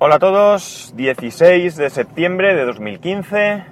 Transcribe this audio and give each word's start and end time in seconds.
Hola 0.00 0.14
a 0.14 0.18
todos, 0.20 0.92
16 0.94 1.74
de 1.74 1.90
septiembre 1.90 2.54
de 2.54 2.64
2015, 2.64 3.64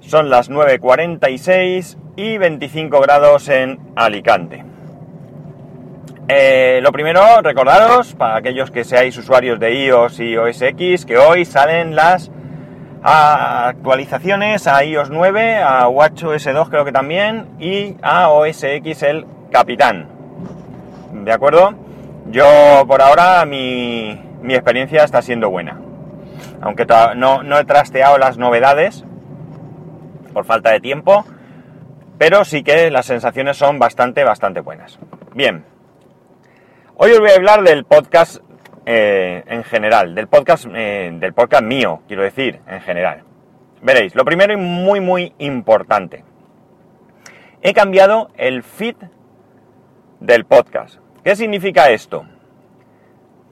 son 0.00 0.30
las 0.30 0.50
9.46 0.50 1.98
y 2.16 2.38
25 2.38 2.98
grados 2.98 3.50
en 3.50 3.78
Alicante. 3.94 4.64
Eh, 6.28 6.80
lo 6.82 6.92
primero, 6.92 7.42
recordaros, 7.42 8.14
para 8.14 8.36
aquellos 8.36 8.70
que 8.70 8.84
seáis 8.84 9.18
usuarios 9.18 9.60
de 9.60 9.84
iOS 9.84 10.18
y 10.20 10.34
OS 10.38 10.62
X, 10.62 11.04
que 11.04 11.18
hoy 11.18 11.44
salen 11.44 11.94
las 11.94 12.30
actualizaciones 13.02 14.66
a 14.66 14.82
iOS 14.82 15.10
9, 15.10 15.58
a 15.58 15.88
WatchOS 15.88 16.44
2 16.54 16.70
creo 16.70 16.86
que 16.86 16.92
también, 16.92 17.48
y 17.60 17.98
a 18.00 18.30
OS 18.30 18.64
X 18.64 19.02
el 19.02 19.26
Capitán. 19.50 20.08
¿De 21.22 21.32
acuerdo? 21.32 21.74
Yo 22.30 22.46
por 22.86 23.02
ahora 23.02 23.44
mi, 23.44 24.31
mi 24.42 24.54
experiencia 24.54 25.04
está 25.04 25.22
siendo 25.22 25.50
buena. 25.50 25.80
Aunque 26.60 26.86
no, 27.16 27.58
he 27.58 27.64
trasteado 27.64 28.18
las 28.18 28.38
novedades 28.38 29.04
por 30.32 30.44
falta 30.44 30.70
de 30.70 30.80
tiempo, 30.80 31.24
pero 32.18 32.44
sí 32.44 32.62
que 32.62 32.90
las 32.90 33.06
sensaciones 33.06 33.56
son 33.56 33.78
bastante, 33.78 34.24
bastante 34.24 34.60
buenas. 34.60 34.98
Bien, 35.34 35.64
hoy 36.96 37.12
os 37.12 37.20
voy 37.20 37.30
a 37.30 37.34
hablar 37.34 37.62
del 37.62 37.84
podcast 37.84 38.38
eh, 38.86 39.44
en 39.46 39.64
general, 39.64 40.14
del 40.14 40.28
podcast, 40.28 40.66
eh, 40.74 41.10
del 41.14 41.32
podcast 41.32 41.62
mío, 41.62 42.02
quiero 42.06 42.22
decir, 42.22 42.60
en 42.66 42.80
general. 42.80 43.22
Veréis, 43.82 44.14
lo 44.14 44.24
primero 44.24 44.52
y 44.52 44.56
muy, 44.56 45.00
muy 45.00 45.34
importante. 45.38 46.24
He 47.60 47.72
cambiado 47.74 48.30
el 48.36 48.62
feed 48.62 48.96
del 50.20 50.44
podcast. 50.44 50.98
¿Qué 51.24 51.36
significa 51.36 51.90
esto? 51.90 52.24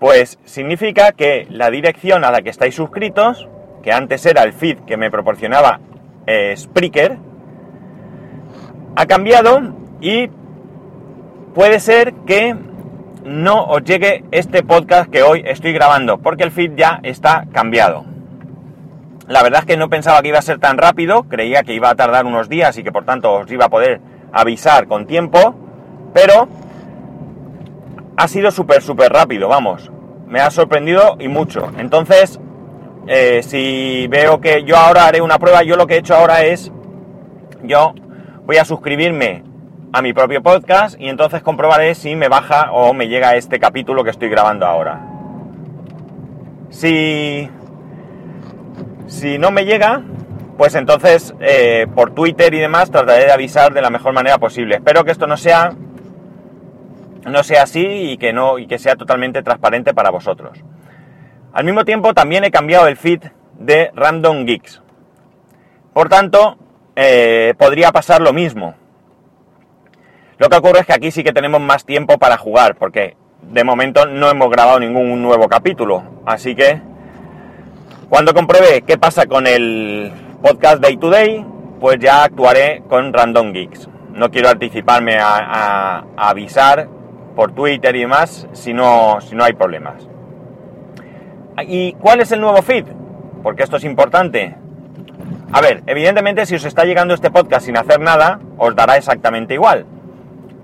Pues 0.00 0.38
significa 0.46 1.12
que 1.12 1.46
la 1.50 1.70
dirección 1.70 2.24
a 2.24 2.30
la 2.30 2.40
que 2.40 2.48
estáis 2.48 2.74
suscritos, 2.74 3.48
que 3.82 3.92
antes 3.92 4.24
era 4.24 4.42
el 4.42 4.54
feed 4.54 4.78
que 4.86 4.96
me 4.96 5.10
proporcionaba 5.10 5.78
eh, 6.26 6.54
Spreaker, 6.56 7.18
ha 8.96 9.06
cambiado 9.06 9.60
y 10.00 10.28
puede 11.54 11.80
ser 11.80 12.14
que 12.26 12.56
no 13.24 13.64
os 13.64 13.84
llegue 13.84 14.24
este 14.30 14.62
podcast 14.62 15.10
que 15.10 15.22
hoy 15.22 15.42
estoy 15.46 15.74
grabando, 15.74 16.16
porque 16.18 16.44
el 16.44 16.50
feed 16.50 16.72
ya 16.76 17.00
está 17.02 17.44
cambiado. 17.52 18.06
La 19.26 19.42
verdad 19.42 19.60
es 19.60 19.66
que 19.66 19.76
no 19.76 19.90
pensaba 19.90 20.22
que 20.22 20.28
iba 20.28 20.38
a 20.38 20.42
ser 20.42 20.58
tan 20.58 20.78
rápido, 20.78 21.24
creía 21.24 21.62
que 21.62 21.74
iba 21.74 21.90
a 21.90 21.94
tardar 21.94 22.24
unos 22.24 22.48
días 22.48 22.76
y 22.78 22.82
que 22.82 22.90
por 22.90 23.04
tanto 23.04 23.32
os 23.32 23.52
iba 23.52 23.66
a 23.66 23.68
poder 23.68 24.00
avisar 24.32 24.86
con 24.88 25.06
tiempo, 25.06 25.54
pero 26.14 26.48
ha 28.20 28.28
sido 28.28 28.50
súper, 28.50 28.82
súper 28.82 29.10
rápido, 29.10 29.48
vamos. 29.48 29.90
Me 30.26 30.40
ha 30.40 30.50
sorprendido 30.50 31.16
y 31.18 31.28
mucho. 31.28 31.72
Entonces, 31.78 32.38
eh, 33.06 33.40
si 33.42 34.08
veo 34.08 34.42
que 34.42 34.62
yo 34.64 34.76
ahora 34.76 35.06
haré 35.06 35.22
una 35.22 35.38
prueba, 35.38 35.62
yo 35.62 35.74
lo 35.76 35.86
que 35.86 35.94
he 35.94 35.98
hecho 35.98 36.14
ahora 36.14 36.42
es, 36.42 36.70
yo 37.62 37.94
voy 38.44 38.58
a 38.58 38.66
suscribirme 38.66 39.42
a 39.94 40.02
mi 40.02 40.12
propio 40.12 40.42
podcast 40.42 41.00
y 41.00 41.08
entonces 41.08 41.42
comprobaré 41.42 41.94
si 41.94 42.14
me 42.14 42.28
baja 42.28 42.72
o 42.72 42.92
me 42.92 43.08
llega 43.08 43.36
este 43.36 43.58
capítulo 43.58 44.04
que 44.04 44.10
estoy 44.10 44.28
grabando 44.28 44.66
ahora. 44.66 45.00
Si, 46.68 47.48
si 49.06 49.38
no 49.38 49.50
me 49.50 49.64
llega, 49.64 50.02
pues 50.58 50.74
entonces 50.74 51.34
eh, 51.40 51.86
por 51.94 52.10
Twitter 52.10 52.52
y 52.52 52.58
demás 52.58 52.90
trataré 52.90 53.24
de 53.24 53.32
avisar 53.32 53.72
de 53.72 53.80
la 53.80 53.88
mejor 53.88 54.12
manera 54.12 54.36
posible. 54.36 54.74
Espero 54.74 55.04
que 55.04 55.10
esto 55.10 55.26
no 55.26 55.38
sea 55.38 55.74
no 57.26 57.42
sea 57.42 57.64
así 57.64 58.12
y 58.12 58.18
que, 58.18 58.32
no, 58.32 58.58
y 58.58 58.66
que 58.66 58.78
sea 58.78 58.96
totalmente 58.96 59.42
transparente 59.42 59.94
para 59.94 60.10
vosotros. 60.10 60.58
Al 61.52 61.64
mismo 61.64 61.84
tiempo 61.84 62.14
también 62.14 62.44
he 62.44 62.50
cambiado 62.50 62.86
el 62.86 62.96
feed 62.96 63.22
de 63.58 63.90
Random 63.94 64.44
Geeks. 64.46 64.82
Por 65.92 66.08
tanto, 66.08 66.56
eh, 66.96 67.54
podría 67.58 67.92
pasar 67.92 68.20
lo 68.20 68.32
mismo. 68.32 68.74
Lo 70.38 70.48
que 70.48 70.56
ocurre 70.56 70.80
es 70.80 70.86
que 70.86 70.92
aquí 70.92 71.10
sí 71.10 71.22
que 71.22 71.32
tenemos 71.32 71.60
más 71.60 71.84
tiempo 71.84 72.18
para 72.18 72.38
jugar, 72.38 72.76
porque 72.76 73.16
de 73.42 73.64
momento 73.64 74.06
no 74.06 74.30
hemos 74.30 74.48
grabado 74.50 74.80
ningún 74.80 75.22
nuevo 75.22 75.48
capítulo. 75.48 76.02
Así 76.24 76.54
que, 76.54 76.80
cuando 78.08 78.32
compruebe 78.32 78.82
qué 78.82 78.96
pasa 78.96 79.26
con 79.26 79.46
el 79.46 80.12
podcast 80.42 80.80
Day 80.80 80.96
to 80.96 81.10
Day, 81.10 81.44
pues 81.80 81.98
ya 81.98 82.24
actuaré 82.24 82.82
con 82.88 83.12
Random 83.12 83.52
Geeks. 83.52 83.88
No 84.12 84.30
quiero 84.30 84.48
anticiparme 84.48 85.18
a 85.18 86.04
avisar 86.16 86.88
por 87.40 87.52
Twitter 87.52 87.96
y 87.96 88.00
demás 88.00 88.46
si 88.52 88.74
no, 88.74 89.18
si 89.22 89.34
no 89.34 89.44
hay 89.44 89.54
problemas. 89.54 90.06
¿Y 91.62 91.94
cuál 91.94 92.20
es 92.20 92.30
el 92.32 92.40
nuevo 92.42 92.60
feed? 92.60 92.84
Porque 93.42 93.62
esto 93.62 93.78
es 93.78 93.84
importante. 93.84 94.56
A 95.50 95.62
ver, 95.62 95.82
evidentemente 95.86 96.44
si 96.44 96.56
os 96.56 96.66
está 96.66 96.84
llegando 96.84 97.14
este 97.14 97.30
podcast 97.30 97.64
sin 97.64 97.78
hacer 97.78 97.98
nada, 97.98 98.40
os 98.58 98.76
dará 98.76 98.98
exactamente 98.98 99.54
igual. 99.54 99.86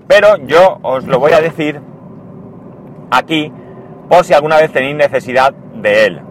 Pero 0.07 0.37
yo 0.45 0.77
os 0.83 1.07
lo 1.07 1.17
voy 1.17 1.31
a 1.31 1.41
decir 1.41 1.81
aquí 3.09 3.51
por 4.07 4.23
si 4.23 4.35
alguna 4.35 4.57
vez 4.57 4.71
tenéis 4.71 4.97
necesidad 4.97 5.53
de 5.53 6.05
él. 6.05 6.21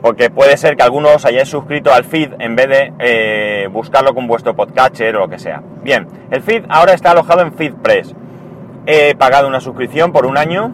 Porque 0.00 0.30
puede 0.30 0.56
ser 0.56 0.74
que 0.74 0.84
algunos 0.84 1.16
os 1.16 1.26
hayáis 1.26 1.50
suscrito 1.50 1.92
al 1.92 2.04
feed 2.04 2.32
en 2.38 2.56
vez 2.56 2.68
de 2.70 2.92
eh, 2.98 3.68
buscarlo 3.70 4.14
con 4.14 4.26
vuestro 4.26 4.56
podcatcher 4.56 5.14
o 5.16 5.18
lo 5.20 5.28
que 5.28 5.38
sea. 5.38 5.62
Bien, 5.82 6.08
el 6.30 6.40
feed 6.40 6.64
ahora 6.70 6.94
está 6.94 7.10
alojado 7.10 7.42
en 7.42 7.52
FeedPress 7.52 8.16
he 8.86 9.14
pagado 9.14 9.48
una 9.48 9.60
suscripción 9.60 10.12
por 10.12 10.26
un 10.26 10.36
año 10.36 10.72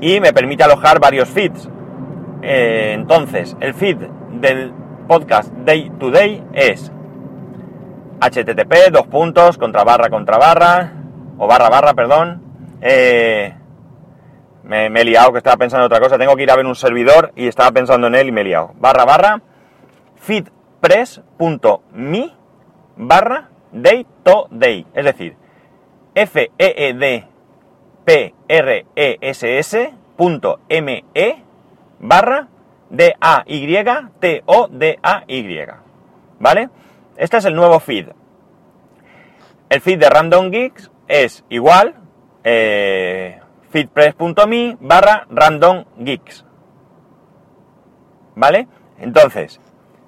y 0.00 0.20
me 0.20 0.32
permite 0.32 0.64
alojar 0.64 1.00
varios 1.00 1.28
feeds. 1.28 1.68
Eh, 2.42 2.92
entonces, 2.94 3.56
el 3.60 3.74
feed 3.74 3.98
del 4.32 4.72
podcast 5.06 5.52
Day 5.52 5.90
to 5.98 6.10
Day 6.10 6.42
es 6.52 6.90
http 8.20 8.90
dos 8.92 9.06
puntos 9.06 9.58
contra 9.58 9.82
barra 9.82 10.10
contra 10.10 10.38
barra 10.38 10.92
o 11.38 11.46
barra 11.46 11.68
barra 11.68 11.94
perdón. 11.94 12.42
Eh, 12.80 13.54
me, 14.62 14.86
he 14.86 15.04
liado 15.04 15.32
que 15.32 15.38
estaba 15.38 15.56
pensando 15.56 15.84
en 15.84 15.86
otra 15.86 16.00
cosa. 16.00 16.18
Tengo 16.18 16.36
que 16.36 16.44
ir 16.44 16.50
a 16.50 16.56
ver 16.56 16.66
un 16.66 16.74
servidor 16.74 17.32
y 17.34 17.48
estaba 17.48 17.72
pensando 17.72 18.06
en 18.06 18.14
él 18.14 18.28
y 18.28 18.32
me 18.32 18.42
he 18.42 18.44
liado. 18.44 18.72
Barra 18.76 19.04
barra 19.04 19.42
feedpress.me 20.16 22.32
barra 22.96 23.48
day 23.72 24.06
to 24.22 24.46
day. 24.50 24.86
Es 24.94 25.04
decir 25.04 25.36
f 26.14 26.40
e 26.40 26.50
e 26.58 26.94
e 31.14 31.44
barra 31.98 32.48
d 32.90 33.14
a 33.20 33.44
y 33.46 33.84
t 34.20 34.42
o 34.46 34.68
d 34.68 34.98
a 35.02 35.24
y 35.26 35.66
¿vale? 36.38 36.70
Este 37.16 37.36
es 37.36 37.44
el 37.44 37.54
nuevo 37.54 37.78
feed. 37.80 38.08
El 39.68 39.80
feed 39.80 39.98
de 40.00 40.10
Random 40.10 40.50
Geeks 40.50 40.90
es 41.06 41.44
igual 41.48 41.94
eh, 42.42 43.40
feedpress.me 43.70 44.78
barra 44.80 45.26
random 45.30 45.84
geeks. 45.98 46.44
¿Vale? 48.34 48.66
Entonces, 48.98 49.60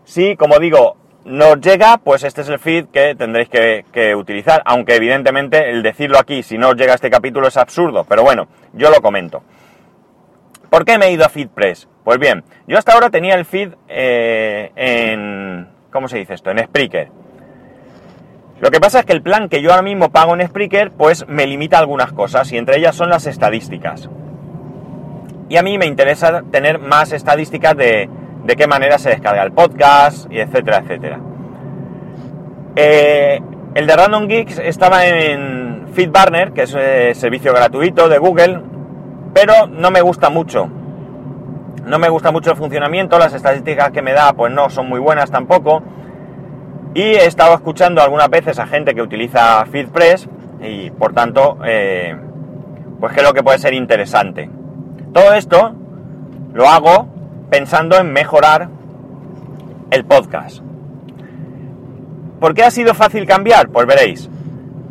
si 0.05 0.37
como 0.37 0.59
digo, 0.59 0.97
nos 1.25 1.61
llega, 1.61 1.99
pues 1.99 2.25
este 2.25 2.41
es 2.41 2.49
el 2.49 2.59
feed 2.59 2.87
que 2.87 3.15
tendréis 3.15 3.49
que, 3.49 4.15
utilizar, 4.15 4.63
aunque 4.65 4.97
evidentemente 4.97 5.71
el 5.71 5.83
decirlo 5.83 6.19
aquí, 6.19 6.43
si 6.43 6.59
no 6.59 6.71
os 6.71 6.77
llega 6.77 6.95
este 6.95 7.11
capítulo, 7.11 7.49
es 7.49 7.57
absurdo, 7.57 8.05
pero 8.09 8.23
bueno, 8.23 8.49
yo 8.73 8.91
lo 8.91 9.01
comento. 9.01 9.43
¿Por 10.71 10.85
qué 10.85 10.99
me 10.99 11.07
he 11.07 11.13
ido 11.13 11.25
a 11.25 11.29
FeedPress? 11.29 11.89
Pues 12.03 12.19
bien, 12.19 12.45
yo 12.67 12.79
hasta 12.79 12.93
ahora 12.93 13.11
tenía 13.11 13.35
el 13.35 13.45
feed 13.45 13.73
eh, 13.89 14.73
en... 14.75 15.69
¿Cómo 15.93 16.09
se 16.09 16.19
dice 16.19 16.35
esto? 16.35 16.51
En 16.51 16.59
Spreaker. 16.65 17.09
Lo 18.61 18.71
que 18.71 18.81
pasa 18.81 19.01
es 19.01 19.05
que 19.05 19.13
el 19.13 19.23
plan 19.23 19.49
que 19.49 19.61
yo 19.61 19.71
ahora 19.71 19.83
mismo 19.83 20.11
pago 20.11 20.35
en 20.35 20.47
Spreaker, 20.47 20.93
pues 20.93 21.27
me 21.29 21.47
limita 21.47 21.79
algunas 21.79 22.13
cosas, 22.13 22.51
y 22.53 22.57
entre 22.57 22.79
ellas 22.79 22.97
son 22.97 23.11
las 23.11 23.27
estadísticas. 23.27 24.09
Y 25.49 25.57
a 25.57 25.63
mí 25.63 25.77
me 25.77 25.87
interesa 25.87 26.43
tener 26.51 26.79
más 26.79 27.13
estadísticas 27.13 27.77
de, 27.77 28.09
de 28.45 28.57
qué 28.57 28.67
manera 28.67 28.99
se 28.99 29.11
descarga 29.11 29.43
el 29.43 29.53
podcast, 29.53 30.31
y 30.31 30.39
etcétera, 30.39 30.79
etcétera. 30.79 31.21
Eh, 32.77 33.41
el 33.75 33.87
de 33.87 33.97
Random 33.97 34.27
Geeks 34.27 34.59
estaba 34.59 35.07
en 35.07 35.89
FeedBurner, 35.93 36.53
que 36.53 36.63
es 36.63 36.75
un 36.75 36.81
eh, 36.83 37.15
servicio 37.15 37.53
gratuito 37.53 38.09
de 38.09 38.19
Google, 38.19 38.61
pero 39.35 39.67
no 39.67 39.91
me 39.91 40.01
gusta 40.01 40.31
mucho. 40.31 40.69
No 41.85 41.99
me 41.99 42.09
gusta 42.09 42.31
mucho 42.31 42.51
el 42.51 42.57
funcionamiento, 42.57 43.19
las 43.19 43.35
estadísticas 43.35 43.91
que 43.91 44.03
me 44.03 44.13
da 44.13 44.33
pues 44.33 44.53
no 44.53 44.71
son 44.71 44.89
muy 44.89 45.01
buenas 45.01 45.31
tampoco. 45.31 45.83
Y 46.95 47.03
he 47.03 47.27
estado 47.27 47.55
escuchando 47.55 48.03
algunas 48.03 48.29
veces 48.29 48.59
a 48.59 48.67
gente 48.67 48.95
que 48.95 49.03
utiliza 49.03 49.65
FeedPress 49.67 50.29
y 50.61 50.91
por 50.91 51.13
tanto, 51.13 51.59
eh, 51.65 52.15
pues 53.01 53.13
creo 53.15 53.33
que 53.33 53.43
puede 53.43 53.59
ser 53.59 53.75
interesante. 53.75 54.49
Todo 55.13 55.33
esto 55.33 55.75
lo 56.53 56.69
hago 56.69 57.12
pensando 57.53 57.99
en 57.99 58.11
mejorar 58.15 58.71
el 59.91 60.07
podcast. 60.07 60.61
¿Por 62.41 62.55
qué 62.55 62.65
ha 62.65 62.71
sido 62.71 62.95
fácil 62.95 63.27
cambiar? 63.27 63.69
Pues 63.69 63.87
veréis. 63.87 64.31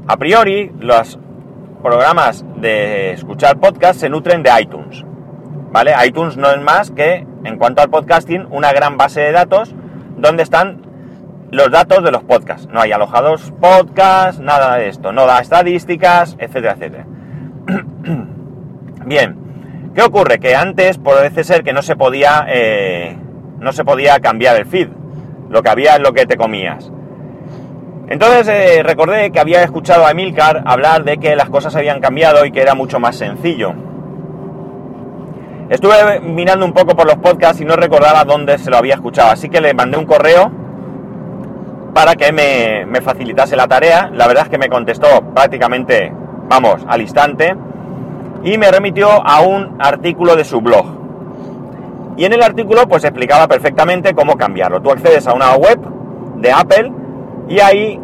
A 0.06 0.18
priori, 0.18 0.72
los 0.80 1.18
programas 1.82 2.46
de 2.58 3.14
escuchar 3.14 3.58
podcast 3.58 4.00
se 4.00 4.10
nutren 4.10 4.44
de 4.44 4.52
iTunes. 4.62 5.04
¿vale? 5.72 5.96
iTunes 6.06 6.38
no 6.38 6.52
es 6.52 6.62
más 6.62 6.92
que, 6.92 7.26
en 7.46 7.58
cuanto 7.58 7.82
al 7.82 7.90
podcasting, 7.90 8.46
una 8.52 8.72
gran 8.74 8.96
base 8.96 9.22
de 9.22 9.32
datos 9.32 9.74
donde 10.18 10.44
están 10.44 10.84
los 11.50 11.72
datos 11.72 12.04
de 12.04 12.12
los 12.12 12.22
podcasts. 12.22 12.68
No 12.72 12.80
hay 12.80 12.92
alojados 12.92 13.52
podcasts, 13.60 14.40
nada 14.40 14.76
de 14.76 14.88
esto. 14.88 15.12
No 15.12 15.26
da 15.26 15.40
estadísticas, 15.40 16.36
etcétera, 16.38 16.74
etcétera. 16.74 17.06
Bien, 19.08 19.41
¿qué 19.96 20.02
ocurre? 20.02 20.40
Que 20.40 20.56
antes 20.56 20.98
parece 20.98 21.44
ser 21.44 21.64
que 21.64 21.74
no 21.74 21.82
se 21.82 21.96
podía, 21.96 22.46
eh, 22.50 23.16
no 23.60 23.72
se 23.74 23.84
podía 23.84 24.20
cambiar 24.20 24.56
el 24.56 24.66
feed. 24.66 24.90
Lo 25.50 25.62
que 25.62 25.70
había 25.70 25.96
es 25.96 26.02
lo 26.02 26.14
que 26.14 26.26
te 26.26 26.38
comías. 26.38 26.92
Entonces 28.08 28.48
eh, 28.48 28.84
recordé 28.84 29.32
que 29.32 29.40
había 29.40 29.64
escuchado 29.64 30.06
a 30.06 30.12
Emilcar 30.12 30.64
hablar 30.66 31.04
de 31.04 31.18
que 31.18 31.36
las 31.36 31.50
cosas 31.50 31.76
habían 31.76 32.02
cambiado 32.02 32.46
y 32.46 32.52
que 32.52 32.62
era 32.62 32.76
mucho 32.76 33.00
más 33.00 33.16
sencillo. 33.16 33.74
Estuve 35.70 36.20
mirando 36.20 36.66
un 36.66 36.74
poco 36.74 36.96
por 36.96 37.06
los 37.06 37.16
podcasts 37.18 37.62
y 37.62 37.66
no 37.66 37.78
recordaba 37.78 38.26
dónde 38.26 38.58
se 38.58 38.70
lo 38.70 38.78
había 38.78 38.96
escuchado, 38.96 39.32
así 39.32 39.48
que 39.48 39.62
le 39.62 39.74
mandé 39.74 39.98
un 39.98 40.06
correo 40.06 40.52
para 41.94 42.16
que 42.16 42.34
me, 42.34 42.86
me 42.86 43.00
facilitase 43.00 43.56
la 43.56 43.68
tarea. 43.68 44.10
La 44.14 44.28
verdad 44.28 44.44
es 44.44 44.50
que 44.50 44.58
me 44.58 44.68
contestó 44.68 45.08
prácticamente, 45.34 46.12
vamos, 46.50 46.86
al 46.90 47.02
instante 47.02 47.56
y 48.44 48.58
me 48.58 48.72
remitió 48.72 49.10
a 49.10 49.42
un 49.42 49.78
artículo 49.80 50.36
de 50.36 50.44
su 50.44 50.62
blog. 50.62 50.86
Y 52.18 52.26
en 52.26 52.34
el 52.34 52.44
artículo 52.44 52.88
pues 52.88 53.04
explicaba 53.04 53.48
perfectamente 53.48 54.14
cómo 54.14 54.38
cambiarlo. 54.38 54.82
Tú 54.82 54.92
accedes 54.92 55.28
a 55.28 55.34
una 55.34 55.56
web 55.56 55.80
de 56.38 56.52
Apple 56.52 56.92
y 57.48 57.60
ahí 57.60 58.00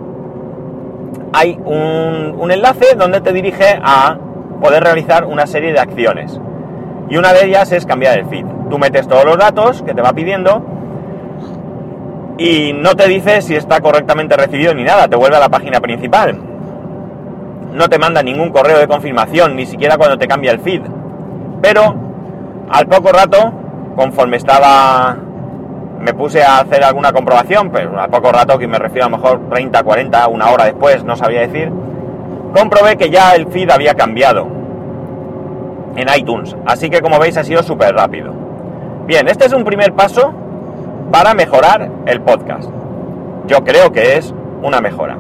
hay 1.34 1.60
un, 1.64 2.50
enlace 2.52 2.96
donde 2.96 3.22
te 3.22 3.34
dirige 3.34 3.80
a 3.84 4.18
poder 4.62 4.84
realizar 4.84 5.26
una 5.26 5.46
serie 5.46 5.74
de 5.74 5.80
acciones. 5.80 6.40
Y 7.10 7.18
una 7.18 7.34
de 7.34 7.46
ellas 7.46 7.72
es 7.72 7.86
cambiar 7.86 8.18
el 8.18 8.26
feed. 8.26 8.46
Tú 8.70 8.78
metes 8.78 9.08
todos 9.08 9.26
los 9.26 9.38
datos 9.38 9.82
que 9.84 9.94
te 9.94 10.02
va 10.02 10.14
pidiendo 10.14 10.64
y 12.38 12.74
no 12.74 12.96
te 12.96 13.08
dice 13.08 13.42
si 13.42 13.56
está 13.56 13.82
correctamente 13.82 14.36
recibido 14.36 14.74
ni 14.74 14.84
nada, 14.84 15.08
te 15.08 15.16
vuelve 15.16 15.38
a 15.38 15.40
la 15.40 15.50
página 15.50 15.80
principal. 15.80 16.38
No 17.74 17.90
te 17.90 18.00
manda 18.00 18.24
ningún 18.24 18.52
correo 18.52 18.80
de 18.80 18.88
confirmación, 18.88 19.56
ni 19.56 19.66
siquiera 19.66 19.98
cuando 19.98 20.18
te 20.18 20.28
cambia 20.28 20.52
el 20.52 20.60
feed. 20.60 20.82
Pero 21.62 21.96
al 22.70 22.88
poco 22.88 23.12
rato, 23.12 23.52
conforme 23.96 24.38
estaba 24.38 25.18
me 26.00 26.14
puse 26.14 26.44
a 26.44 26.60
hacer 26.60 26.84
alguna 26.84 27.12
comprobación, 27.12 27.72
pero 27.72 28.00
a 28.00 28.08
poco 28.08 28.32
rato, 28.32 28.58
que 28.58 28.68
me 28.68 28.78
refiero 28.78 29.08
a 29.08 29.10
lo 29.10 29.18
mejor 29.18 29.50
30, 29.50 29.84
40, 29.84 30.28
una 30.28 30.52
hora 30.52 30.66
después, 30.66 31.04
no 31.04 31.16
sabía 31.16 31.42
decir, 31.42 31.72
comprobé 32.54 32.98
que 32.98 33.10
ya 33.10 33.34
el 33.36 33.48
feed 33.48 33.70
había 33.70 33.96
cambiado 33.96 34.48
en 35.96 36.08
iTunes. 36.16 36.56
Así 36.66 36.90
que 36.90 37.02
como 37.02 37.20
veis 37.20 37.38
ha 37.38 37.44
sido 37.44 37.64
súper 37.64 37.96
rápido. 37.96 38.32
Bien, 39.06 39.28
este 39.28 39.46
es 39.46 39.54
un 39.54 39.64
primer 39.64 39.94
paso 39.94 40.34
para 41.12 41.34
mejorar 41.34 41.90
el 42.06 42.22
podcast. 42.22 42.70
Yo 43.48 43.64
creo 43.64 43.92
que 43.92 44.18
es 44.18 44.34
una 44.62 44.82
mejora. 44.82 45.18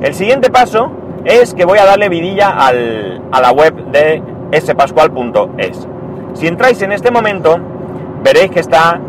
El 0.00 0.14
siguiente 0.14 0.50
paso 0.50 0.90
es 1.24 1.54
que 1.54 1.64
voy 1.64 1.78
a 1.78 1.84
darle 1.84 2.08
vidilla 2.08 2.50
al, 2.50 3.22
a 3.32 3.40
la 3.40 3.52
web 3.52 3.74
de 3.86 4.22
spascual.es. 4.60 5.88
Si 6.34 6.46
entráis 6.46 6.82
en 6.82 6.92
este 6.92 7.10
momento, 7.10 7.58
veréis 8.22 8.50
que 8.50 8.60
está 8.60 9.00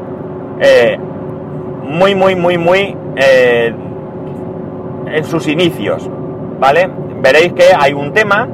eh, 0.59 0.97
muy, 1.83 2.15
muy, 2.15 2.35
muy, 2.35 2.57
muy 2.57 2.95
eh, 3.15 3.73
en 5.07 5.23
sus 5.25 5.47
inicios, 5.47 6.09
¿vale? 6.59 6.89
Veréis 7.21 7.53
que 7.53 7.65
hay 7.77 7.93
un 7.93 8.13
tema, 8.13 8.47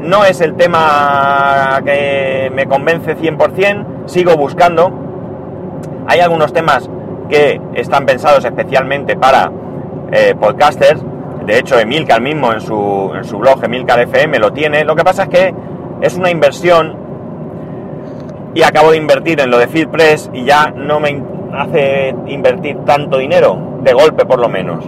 no 0.00 0.24
es 0.24 0.40
el 0.40 0.54
tema 0.54 1.80
que 1.84 2.50
me 2.54 2.66
convence 2.66 3.16
100%, 3.16 4.06
sigo 4.06 4.36
buscando. 4.36 4.92
Hay 6.06 6.20
algunos 6.20 6.52
temas 6.52 6.88
que 7.28 7.60
están 7.74 8.06
pensados 8.06 8.44
especialmente 8.44 9.16
para 9.16 9.50
eh, 10.12 10.34
podcasters. 10.38 11.02
De 11.46 11.58
hecho, 11.58 11.78
Emilcar 11.78 12.20
mismo 12.20 12.52
en 12.52 12.60
su, 12.60 13.12
en 13.14 13.24
su 13.24 13.38
blog, 13.38 13.62
Emilcar 13.64 14.00
FM, 14.00 14.38
lo 14.40 14.52
tiene. 14.52 14.84
Lo 14.84 14.96
que 14.96 15.04
pasa 15.04 15.24
es 15.24 15.28
que 15.28 15.54
es 16.00 16.16
una 16.16 16.30
inversión 16.30 16.96
y 18.54 18.62
acabo 18.62 18.90
de 18.90 18.96
invertir 18.96 19.40
en 19.40 19.50
lo 19.50 19.58
de 19.58 19.68
FeedPress 19.68 20.30
y 20.32 20.44
ya 20.44 20.70
no 20.74 20.98
me, 20.98 21.22
hace 21.54 22.14
invertir 22.26 22.78
tanto 22.84 23.18
dinero, 23.18 23.78
de 23.82 23.92
golpe 23.92 24.24
por 24.24 24.40
lo 24.40 24.48
menos. 24.48 24.84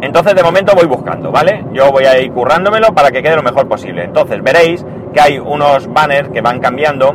Entonces 0.00 0.34
de 0.34 0.42
momento 0.42 0.72
voy 0.74 0.86
buscando, 0.86 1.30
¿vale? 1.30 1.64
Yo 1.72 1.90
voy 1.92 2.04
a 2.04 2.18
ir 2.20 2.32
currándomelo 2.32 2.94
para 2.94 3.10
que 3.10 3.22
quede 3.22 3.36
lo 3.36 3.42
mejor 3.42 3.68
posible. 3.68 4.04
Entonces 4.04 4.42
veréis 4.42 4.84
que 5.12 5.20
hay 5.20 5.38
unos 5.38 5.92
banners 5.92 6.28
que 6.30 6.40
van 6.40 6.60
cambiando, 6.60 7.12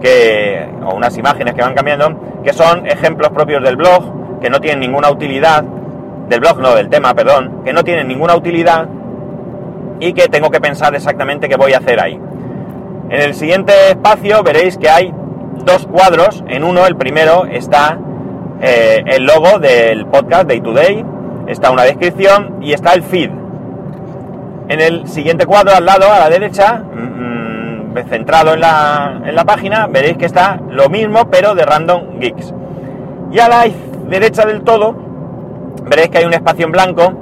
que, 0.00 0.68
o 0.84 0.94
unas 0.94 1.16
imágenes 1.16 1.54
que 1.54 1.62
van 1.62 1.74
cambiando, 1.74 2.42
que 2.44 2.52
son 2.52 2.86
ejemplos 2.86 3.30
propios 3.30 3.62
del 3.62 3.76
blog, 3.76 4.40
que 4.40 4.50
no 4.50 4.60
tienen 4.60 4.80
ninguna 4.80 5.10
utilidad, 5.10 5.64
del 6.32 6.40
blog 6.40 6.60
no, 6.60 6.74
del 6.74 6.88
tema, 6.88 7.14
perdón, 7.14 7.60
que 7.62 7.74
no 7.74 7.84
tienen 7.84 8.08
ninguna 8.08 8.34
utilidad 8.34 8.88
y 10.00 10.14
que 10.14 10.28
tengo 10.28 10.50
que 10.50 10.62
pensar 10.62 10.94
exactamente 10.94 11.46
qué 11.46 11.56
voy 11.56 11.74
a 11.74 11.78
hacer 11.78 12.00
ahí. 12.00 12.18
En 13.10 13.20
el 13.20 13.34
siguiente 13.34 13.72
espacio 13.90 14.42
veréis 14.42 14.78
que 14.78 14.88
hay 14.88 15.12
dos 15.66 15.86
cuadros. 15.86 16.42
En 16.48 16.64
uno, 16.64 16.86
el 16.86 16.96
primero, 16.96 17.44
está 17.44 17.98
eh, 18.62 19.02
el 19.06 19.26
logo 19.26 19.58
del 19.58 20.06
podcast 20.06 20.48
Day 20.48 20.62
to 20.62 20.72
Day, 20.72 21.04
está 21.48 21.70
una 21.70 21.82
descripción 21.82 22.62
y 22.62 22.72
está 22.72 22.94
el 22.94 23.02
feed. 23.02 23.30
En 24.68 24.80
el 24.80 25.06
siguiente 25.06 25.44
cuadro, 25.44 25.76
al 25.76 25.84
lado, 25.84 26.10
a 26.10 26.18
la 26.18 26.30
derecha, 26.30 26.82
mm, 26.82 27.92
mm, 27.92 28.08
centrado 28.08 28.54
en 28.54 28.60
la, 28.60 29.20
en 29.26 29.34
la 29.34 29.44
página, 29.44 29.86
veréis 29.86 30.16
que 30.16 30.24
está 30.24 30.58
lo 30.70 30.88
mismo, 30.88 31.28
pero 31.30 31.54
de 31.54 31.66
Random 31.66 32.18
Geeks. 32.18 32.54
Y 33.30 33.38
a 33.38 33.48
la 33.48 33.66
derecha 34.08 34.46
del 34.46 34.62
todo, 34.62 35.01
veréis 35.84 36.08
que 36.08 36.18
hay 36.18 36.24
un 36.24 36.34
espacio 36.34 36.66
en 36.66 36.72
blanco, 36.72 37.12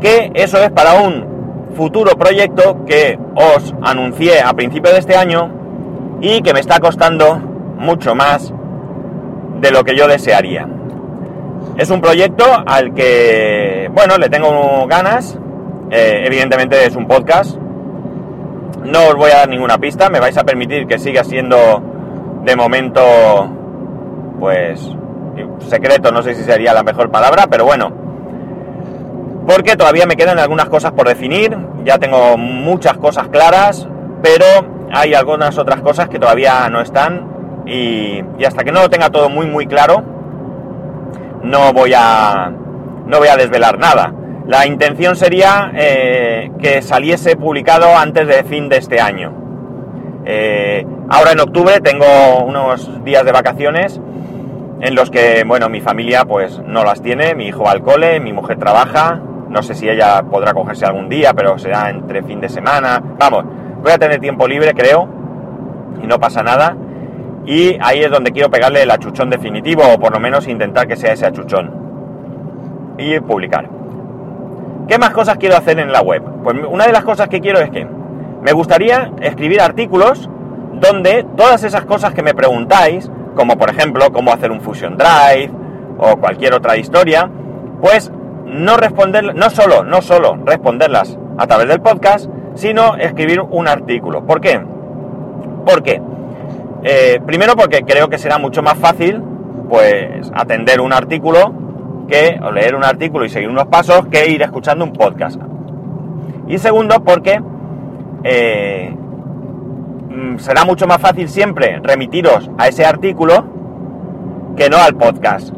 que 0.00 0.30
eso 0.34 0.62
es 0.62 0.70
para 0.70 0.94
un 0.94 1.72
futuro 1.74 2.12
proyecto 2.16 2.84
que 2.86 3.18
os 3.34 3.74
anuncié 3.82 4.40
a 4.40 4.52
principio 4.52 4.92
de 4.92 4.98
este 4.98 5.16
año 5.16 5.50
y 6.20 6.40
que 6.42 6.52
me 6.54 6.60
está 6.60 6.78
costando 6.80 7.36
mucho 7.36 8.14
más 8.14 8.52
de 9.60 9.70
lo 9.70 9.84
que 9.84 9.96
yo 9.96 10.06
desearía. 10.06 10.68
Es 11.76 11.90
un 11.90 12.00
proyecto 12.00 12.44
al 12.66 12.94
que, 12.94 13.90
bueno, 13.92 14.16
le 14.16 14.28
tengo 14.28 14.86
ganas. 14.86 15.38
Eh, 15.90 16.22
evidentemente 16.24 16.86
es 16.86 16.94
un 16.94 17.06
podcast. 17.06 17.56
No 18.84 19.08
os 19.08 19.14
voy 19.16 19.30
a 19.32 19.38
dar 19.38 19.48
ninguna 19.48 19.78
pista. 19.78 20.08
Me 20.08 20.20
vais 20.20 20.36
a 20.36 20.44
permitir 20.44 20.86
que 20.86 20.98
siga 20.98 21.24
siendo 21.24 21.82
de 22.44 22.56
momento, 22.56 23.00
pues, 24.38 24.88
secreto. 25.60 26.12
No 26.12 26.22
sé 26.22 26.34
si 26.34 26.42
sería 26.42 26.72
la 26.72 26.82
mejor 26.82 27.10
palabra, 27.10 27.46
pero 27.48 27.64
bueno. 27.64 27.92
Porque 29.46 29.76
todavía 29.76 30.06
me 30.06 30.16
quedan 30.16 30.38
algunas 30.38 30.68
cosas 30.68 30.92
por 30.92 31.06
definir. 31.06 31.56
Ya 31.84 31.98
tengo 31.98 32.36
muchas 32.36 32.96
cosas 32.96 33.28
claras, 33.28 33.86
pero 34.22 34.46
hay 34.92 35.14
algunas 35.14 35.58
otras 35.58 35.80
cosas 35.80 36.08
que 36.08 36.18
todavía 36.18 36.68
no 36.70 36.80
están 36.80 37.34
y, 37.66 38.22
hasta 38.46 38.64
que 38.64 38.72
no 38.72 38.82
lo 38.82 38.90
tenga 38.90 39.10
todo 39.10 39.28
muy 39.28 39.46
muy 39.46 39.66
claro, 39.66 40.02
no 41.42 41.72
voy 41.72 41.92
a, 41.96 42.52
no 43.06 43.18
voy 43.18 43.28
a 43.28 43.36
desvelar 43.36 43.78
nada. 43.78 44.12
La 44.46 44.66
intención 44.66 45.16
sería 45.16 45.72
eh, 45.74 46.50
que 46.60 46.82
saliese 46.82 47.36
publicado 47.36 47.96
antes 47.96 48.26
de 48.26 48.44
fin 48.44 48.68
de 48.68 48.76
este 48.76 49.00
año. 49.00 49.32
Eh, 50.26 50.86
ahora 51.08 51.32
en 51.32 51.40
octubre 51.40 51.80
tengo 51.80 52.44
unos 52.44 53.04
días 53.04 53.24
de 53.24 53.32
vacaciones 53.32 54.00
en 54.80 54.94
los 54.94 55.10
que, 55.10 55.44
bueno, 55.46 55.68
mi 55.68 55.80
familia 55.80 56.24
pues 56.24 56.60
no 56.66 56.84
las 56.84 57.00
tiene, 57.02 57.34
mi 57.34 57.46
hijo 57.46 57.64
va 57.64 57.72
al 57.72 57.82
cole, 57.82 58.20
mi 58.20 58.32
mujer 58.32 58.58
trabaja, 58.58 59.20
no 59.48 59.62
sé 59.62 59.74
si 59.74 59.88
ella 59.88 60.22
podrá 60.22 60.52
cogerse 60.52 60.84
algún 60.84 61.08
día, 61.08 61.32
pero 61.32 61.58
será 61.58 61.88
entre 61.90 62.22
fin 62.22 62.40
de 62.40 62.48
semana. 62.48 63.02
Vamos, 63.18 63.44
voy 63.82 63.92
a 63.92 63.98
tener 63.98 64.20
tiempo 64.20 64.48
libre, 64.48 64.74
creo, 64.74 65.08
y 66.02 66.06
no 66.06 66.18
pasa 66.18 66.42
nada. 66.42 66.76
Y 67.46 67.76
ahí 67.80 68.00
es 68.00 68.10
donde 68.10 68.32
quiero 68.32 68.50
pegarle 68.50 68.82
el 68.82 68.90
achuchón 68.90 69.30
definitivo, 69.30 69.82
o 69.86 69.98
por 69.98 70.12
lo 70.12 70.18
menos 70.18 70.48
intentar 70.48 70.88
que 70.88 70.96
sea 70.96 71.12
ese 71.12 71.26
achuchón. 71.26 71.70
Y 72.98 73.20
publicar. 73.20 73.68
¿Qué 74.88 74.98
más 74.98 75.10
cosas 75.10 75.36
quiero 75.38 75.56
hacer 75.56 75.78
en 75.78 75.92
la 75.92 76.02
web? 76.02 76.22
Pues 76.42 76.56
una 76.68 76.86
de 76.86 76.92
las 76.92 77.04
cosas 77.04 77.28
que 77.28 77.40
quiero 77.40 77.60
es 77.60 77.70
que 77.70 77.86
me 78.42 78.52
gustaría 78.52 79.12
escribir 79.20 79.60
artículos 79.60 80.28
donde 80.74 81.24
todas 81.36 81.64
esas 81.64 81.84
cosas 81.84 82.12
que 82.12 82.22
me 82.22 82.34
preguntáis, 82.34 83.10
como 83.34 83.56
por 83.56 83.70
ejemplo 83.70 84.12
cómo 84.12 84.32
hacer 84.32 84.50
un 84.50 84.60
Fusion 84.60 84.96
Drive 84.96 85.50
o 85.98 86.16
cualquier 86.16 86.54
otra 86.54 86.76
historia, 86.76 87.30
pues 87.80 88.12
no 88.46 88.76
responder, 88.76 89.34
no 89.34 89.50
solo, 89.50 89.84
no 89.84 90.02
solo 90.02 90.36
responderlas 90.44 91.18
a 91.38 91.46
través 91.46 91.68
del 91.68 91.80
podcast, 91.80 92.30
sino 92.54 92.96
escribir 92.96 93.40
un 93.40 93.68
artículo. 93.68 94.24
¿Por 94.24 94.40
qué? 94.40 94.60
Porque 95.66 96.00
eh, 96.82 97.20
primero 97.24 97.56
porque 97.56 97.82
creo 97.82 98.08
que 98.08 98.18
será 98.18 98.38
mucho 98.38 98.62
más 98.62 98.78
fácil 98.78 99.22
pues 99.68 100.30
atender 100.34 100.80
un 100.80 100.92
artículo 100.92 101.52
que 102.08 102.38
o 102.42 102.52
leer 102.52 102.74
un 102.74 102.84
artículo 102.84 103.24
y 103.24 103.30
seguir 103.30 103.48
unos 103.48 103.66
pasos 103.66 104.06
que 104.08 104.28
ir 104.28 104.42
escuchando 104.42 104.84
un 104.84 104.92
podcast. 104.92 105.40
Y 106.46 106.58
segundo 106.58 107.02
porque 107.02 107.40
eh, 108.22 108.94
será 110.38 110.64
mucho 110.64 110.86
más 110.86 111.00
fácil 111.00 111.28
siempre 111.28 111.80
remitiros 111.82 112.50
a 112.58 112.68
ese 112.68 112.84
artículo 112.84 113.44
que 114.56 114.68
no 114.68 114.78
al 114.78 114.94
podcast. 114.94 115.50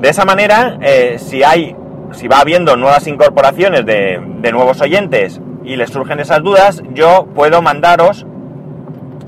De 0.00 0.08
esa 0.08 0.24
manera, 0.24 0.78
eh, 0.80 1.16
si 1.18 1.42
hay, 1.42 1.76
si 2.12 2.28
va 2.28 2.40
habiendo 2.40 2.76
nuevas 2.76 3.06
incorporaciones 3.06 3.86
de, 3.86 4.20
de 4.40 4.52
nuevos 4.52 4.80
oyentes 4.80 5.40
y 5.64 5.76
les 5.76 5.90
surgen 5.90 6.20
esas 6.20 6.42
dudas, 6.42 6.82
yo 6.92 7.26
puedo 7.34 7.62
mandaros 7.62 8.26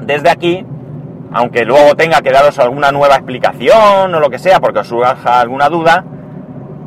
desde 0.00 0.30
aquí, 0.30 0.66
aunque 1.32 1.64
luego 1.64 1.94
tenga 1.94 2.22
que 2.22 2.30
daros 2.30 2.58
alguna 2.58 2.92
nueva 2.92 3.14
explicación 3.16 4.14
o 4.14 4.20
lo 4.20 4.30
que 4.30 4.38
sea, 4.38 4.60
porque 4.60 4.80
os 4.80 4.88
surja 4.88 5.40
alguna 5.40 5.68
duda, 5.68 6.04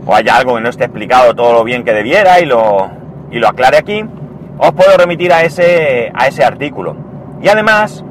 o 0.05 0.15
haya 0.15 0.35
algo 0.35 0.55
que 0.55 0.61
no 0.61 0.69
esté 0.69 0.85
explicado 0.85 1.33
todo 1.33 1.53
lo 1.53 1.63
bien 1.63 1.83
que 1.83 1.93
debiera 1.93 2.39
y 2.39 2.45
lo, 2.45 2.89
y 3.31 3.39
lo 3.39 3.47
aclare 3.47 3.77
aquí, 3.77 4.05
os 4.57 4.71
puedo 4.71 4.97
remitir 4.97 5.31
a 5.33 5.43
ese, 5.43 6.11
a 6.13 6.27
ese 6.27 6.43
artículo. 6.43 7.06
Y 7.41 7.47
además, 7.49 8.03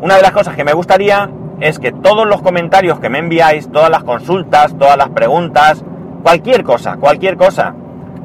una 0.00 0.16
de 0.16 0.22
las 0.22 0.32
cosas 0.32 0.54
que 0.54 0.64
me 0.64 0.72
gustaría 0.72 1.30
es 1.60 1.78
que 1.78 1.92
todos 1.92 2.26
los 2.26 2.42
comentarios 2.42 3.00
que 3.00 3.08
me 3.08 3.18
enviáis, 3.18 3.70
todas 3.70 3.90
las 3.90 4.04
consultas, 4.04 4.76
todas 4.78 4.96
las 4.96 5.08
preguntas, 5.10 5.84
cualquier 6.22 6.62
cosa, 6.62 6.96
cualquier 6.96 7.36
cosa 7.36 7.74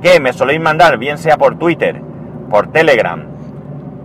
que 0.02 0.20
me 0.20 0.34
soléis 0.34 0.62
mandar, 0.62 0.98
bien 0.98 1.18
sea 1.18 1.38
por 1.38 1.58
Twitter, 1.58 2.02
por 2.50 2.72
Telegram 2.72 3.26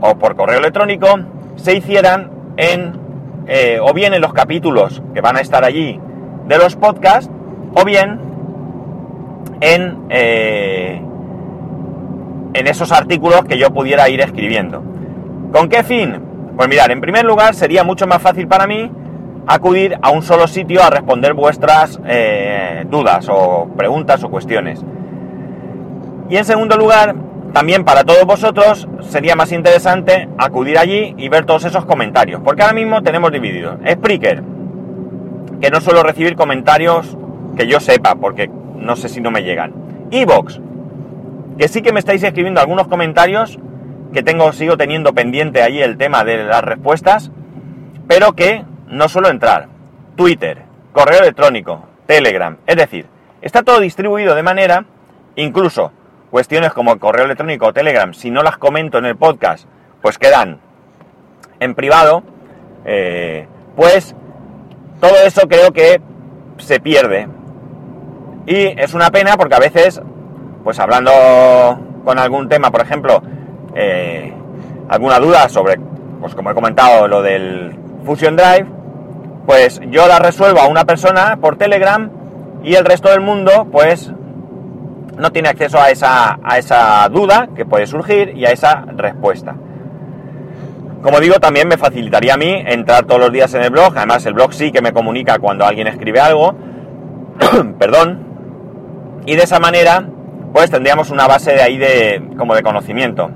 o 0.01 0.17
por 0.17 0.37
correo 0.37 0.59
electrónico, 0.59 1.09
se 1.57 1.75
hicieran 1.75 2.31
en, 2.57 2.93
eh, 3.47 3.79
o 3.83 3.93
bien 3.93 4.15
en 4.15 4.21
los 4.21 4.33
capítulos 4.33 5.03
que 5.13 5.21
van 5.21 5.37
a 5.37 5.41
estar 5.41 5.65
allí 5.65 6.01
de 6.47 6.59
los 6.59 6.77
podcasts, 6.77 7.31
o 7.75 7.85
bien 7.85 8.21
en, 9.61 9.99
eh, 10.09 11.03
en 12.55 12.67
esos 12.67 12.93
artículos 12.93 13.45
que 13.45 13.59
yo 13.59 13.71
pudiera 13.71 14.09
ir 14.09 14.21
escribiendo. 14.21 14.83
¿Con 15.53 15.69
qué 15.69 15.83
fin? 15.83 16.21
Pues 16.57 16.69
mirar, 16.69 16.91
en 16.91 17.01
primer 17.01 17.25
lugar 17.25 17.55
sería 17.55 17.85
mucho 17.85 18.07
más 18.07 18.21
fácil 18.21 18.49
para 18.49 18.67
mí 18.67 18.91
acudir 19.47 19.99
a 20.03 20.11
un 20.11 20.23
solo 20.23 20.47
sitio 20.47 20.83
a 20.83 20.91
responder 20.91 21.33
vuestras 21.33 21.99
eh, 22.07 22.85
dudas 22.91 23.29
o 23.31 23.69
preguntas 23.77 24.23
o 24.25 24.29
cuestiones. 24.29 24.85
Y 26.29 26.37
en 26.37 26.45
segundo 26.45 26.77
lugar, 26.77 27.15
también 27.55 27.85
para 27.85 28.05
todos 28.05 28.27
vosotros 28.27 28.87
sería 29.01 29.37
más 29.37 29.53
interesante 29.53 30.29
acudir 30.37 30.77
allí 30.77 31.15
y 31.17 31.31
ver 31.31 31.47
todos 31.47 31.65
esos 31.65 31.87
comentarios, 31.87 32.43
porque 32.45 32.63
ahora 32.63 32.75
mismo 32.75 33.03
tenemos 33.03 33.33
divididos. 33.33 33.79
Spreaker, 33.91 34.43
que 35.61 35.71
no 35.71 35.81
suelo 35.81 36.03
recibir 36.03 36.37
comentarios 36.37 37.17
que 37.57 37.67
yo 37.67 37.81
sepa, 37.81 38.17
porque 38.17 38.51
no 38.77 38.97
sé 38.97 39.09
si 39.09 39.23
no 39.23 39.31
me 39.31 39.43
llegan. 39.43 39.73
Evox, 40.11 40.61
que 41.57 41.69
sí 41.69 41.81
que 41.81 41.93
me 41.93 42.01
estáis 42.01 42.23
escribiendo 42.23 42.61
algunos 42.61 42.87
comentarios, 42.87 43.59
que 44.13 44.23
tengo, 44.23 44.53
sigo 44.53 44.77
teniendo 44.77 45.13
pendiente 45.13 45.63
ahí 45.63 45.81
el 45.81 45.99
tema 45.99 46.25
de 46.25 46.45
las 46.45 46.63
respuestas, 46.63 47.31
pero 48.07 48.33
que 48.33 48.65
no 48.87 49.09
suelo 49.09 49.29
entrar. 49.29 49.69
Twitter, 50.17 50.63
correo 50.93 51.21
electrónico, 51.21 51.87
Telegram, 52.07 52.57
es 52.67 52.77
decir, 52.77 53.07
está 53.43 53.63
todo 53.63 53.81
distribuido 53.81 54.35
de 54.35 54.43
manera, 54.43 54.85
incluso 55.37 55.93
cuestiones 56.31 56.73
como 56.73 56.99
correo 56.99 57.25
electrónico 57.25 57.67
o 57.67 57.73
Telegram, 57.73 58.13
si 58.13 58.31
no 58.31 58.43
las 58.43 58.59
comento 58.59 58.99
en 58.99 59.07
el 59.07 59.17
podcast, 59.17 59.69
pues 60.03 60.19
quedan 60.19 60.59
en 61.61 61.75
privado, 61.75 62.23
eh, 62.85 63.47
pues 63.77 64.15
todo 65.01 65.15
eso 65.25 65.49
creo 65.49 65.73
que 65.73 66.01
se 66.59 66.81
pierde. 66.81 67.29
Y 68.47 68.81
es 68.81 68.95
una 68.95 69.11
pena 69.11 69.37
porque 69.37 69.55
a 69.55 69.61
veces, 69.61 70.01
pues 70.65 70.79
hablando 70.79 71.13
con 72.05 72.19
algún 72.19 72.49
tema, 72.49 72.71
por 72.71 72.81
ejemplo, 72.81 73.23
eh, 73.81 74.33
alguna 74.89 75.21
duda 75.21 75.49
sobre, 75.49 75.79
pues 76.21 76.35
como 76.35 76.51
he 76.51 76.55
comentado, 76.55 77.07
lo 77.07 77.23
del 77.23 77.77
Fusion 78.05 78.35
Drive, 78.35 78.67
pues 79.47 79.81
yo 79.91 80.09
la 80.09 80.19
resuelvo 80.19 80.61
a 80.61 80.67
una 80.67 80.85
persona 80.85 81.39
por 81.41 81.57
Telegram 81.57 82.11
y 82.65 82.75
el 82.75 82.85
resto 82.85 83.09
del 83.09 83.21
mundo 83.21 83.69
pues 83.71 84.13
no 85.17 85.31
tiene 85.31 85.49
acceso 85.49 85.79
a 85.79 85.91
esa, 85.91 86.41
a 86.43 86.59
esa 86.59 87.09
duda 87.09 87.51
que 87.55 87.65
puede 87.65 87.87
surgir 87.87 88.37
y 88.37 88.47
a 88.47 88.51
esa 88.51 88.85
respuesta. 88.97 89.55
Como 91.03 91.21
digo, 91.21 91.37
también 91.37 91.69
me 91.69 91.77
facilitaría 91.77 92.35
a 92.35 92.37
mí 92.37 92.63
entrar 92.67 93.05
todos 93.05 93.21
los 93.21 93.33
días 93.33 93.55
en 93.55 93.63
el 93.63 93.71
blog, 93.71 93.97
además 93.97 94.27
el 94.27 94.35
blog 94.35 94.53
sí 94.53 94.73
que 94.73 94.83
me 94.83 94.93
comunica 94.93 95.39
cuando 95.39 95.65
alguien 95.65 95.87
escribe 95.87 96.19
algo, 96.19 96.57
perdón, 97.79 99.23
y 99.25 99.37
de 99.37 99.45
esa 99.45 99.61
manera 99.61 100.05
pues 100.53 100.71
tendríamos 100.71 101.11
una 101.11 101.29
base 101.29 101.53
de 101.53 101.63
ahí 101.63 101.79
de 101.79 102.23
como 102.37 102.57
de 102.57 102.63
conocimiento. 102.63 103.31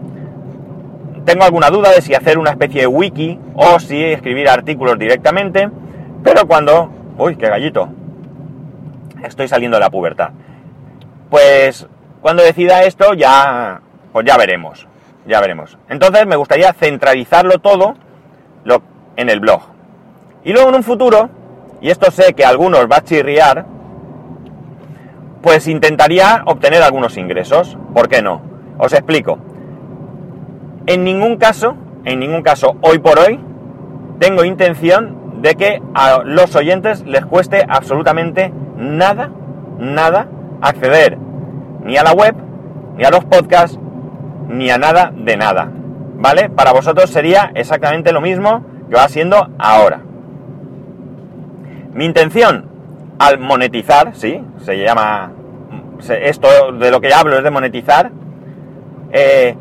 Tengo 1.25 1.45
alguna 1.45 1.71
duda 1.71 1.91
de 1.91 2.03
si 2.03 2.15
hacer 2.15 2.39
una 2.39 2.51
especie 2.51 2.83
de 2.83 2.87
wiki 2.87 3.39
o 3.55 3.79
si 3.79 4.03
escribir 4.03 4.49
artículos 4.49 4.99
directamente, 4.99 5.71
pero 6.25 6.47
cuando... 6.47 6.91
Uy, 7.17 7.37
qué 7.37 7.49
gallito. 7.49 7.89
Estoy 9.23 9.47
saliendo 9.47 9.77
de 9.77 9.81
la 9.83 9.91
pubertad. 9.91 10.31
Pues 11.31 11.87
cuando 12.21 12.43
decida 12.43 12.83
esto 12.85 13.15
ya... 13.15 13.81
Pues 14.13 14.27
ya 14.27 14.37
veremos. 14.37 14.89
Ya 15.27 15.41
veremos. 15.41 15.79
Entonces 15.89 16.27
me 16.27 16.37
gustaría 16.37 16.73
centralizarlo 16.73 17.59
todo 17.59 17.95
lo, 18.65 18.83
en 19.17 19.29
el 19.29 19.39
blog. 19.39 19.63
Y 20.45 20.53
luego 20.53 20.71
en 20.71 20.75
un 20.75 20.83
futuro, 20.83 21.31
y 21.81 21.91
esto 21.91 22.11
sé 22.11 22.35
que 22.35 22.45
a 22.45 22.49
algunos 22.49 22.91
va 22.91 22.97
a 22.97 23.05
chirriar, 23.05 23.65
pues 25.41 25.69
intentaría 25.69 26.43
obtener 26.47 26.83
algunos 26.83 27.17
ingresos. 27.17 27.79
¿Por 27.95 28.09
qué 28.09 28.23
no? 28.23 28.43
Os 28.79 28.93
explico. 28.93 29.39
En 30.87 31.05
ningún 31.05 31.37
caso, 31.37 31.77
en 32.05 32.21
ningún 32.21 32.43
caso, 32.43 32.77
hoy 32.81 32.99
por 32.99 33.19
hoy, 33.19 33.39
tengo 34.19 34.45
intención 34.45 35.41
de 35.43 35.55
que 35.55 35.83
a 35.95 36.23
los 36.25 36.55
oyentes 36.55 37.05
les 37.07 37.25
cueste 37.27 37.65
absolutamente 37.69 38.53
nada, 38.77 39.31
nada 39.79 40.29
acceder 40.61 41.19
ni 41.85 41.97
a 41.97 42.05
la 42.05 42.13
web, 42.13 42.35
ni 42.97 43.05
a 43.05 43.11
los 43.11 43.25
podcasts, 43.25 43.79
ni 44.49 44.71
a 44.71 44.79
nada 44.79 45.13
de 45.15 45.37
nada. 45.37 45.69
¿Vale? 46.17 46.49
Para 46.51 46.73
vosotros 46.73 47.11
sería 47.11 47.51
exactamente 47.55 48.13
lo 48.13 48.21
mismo 48.21 48.65
que 48.89 48.95
va 48.95 49.09
siendo 49.09 49.49
ahora. 49.59 50.01
Mi 51.95 52.05
intención 52.05 52.67
al 53.19 53.39
monetizar, 53.39 54.15
sí, 54.15 54.41
se 54.65 54.79
llama, 54.79 55.33
esto 56.09 56.73
de 56.73 56.91
lo 56.91 57.01
que 57.01 57.13
hablo 57.13 57.37
es 57.37 57.45
de 57.45 57.51
monetizar, 57.51 58.11
eh, 59.11 59.57